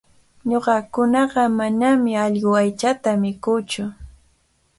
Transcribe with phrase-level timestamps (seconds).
[0.49, 3.83] Ñuqakunaqa manami allqu aychata mikuutsu.